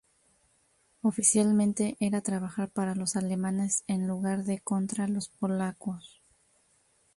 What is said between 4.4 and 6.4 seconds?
de contra los polacos.